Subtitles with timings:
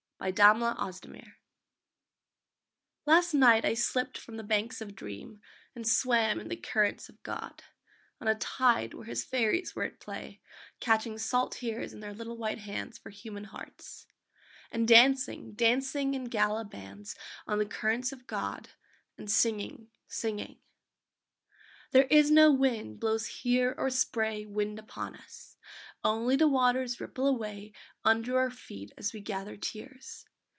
[0.23, 1.23] THE FAIRIES OF GOD
[3.07, 5.41] Last night I slipt from the banks of dream
[5.73, 7.63] And swam in the currents of God,
[8.19, 10.39] On a tide where His fairies were at play,
[10.79, 14.05] Catching salt tears in their little white hands, For human hearts;
[14.71, 17.15] And dancing, dancing, in gala bands,
[17.47, 18.69] On the currents of God;
[19.17, 20.59] And singing, singing:
[21.95, 25.47] _There is no wind blows here or spray Wind upon us!
[26.03, 27.73] Only the waters ripple away
[28.03, 30.25] Under our feet as we gather tears.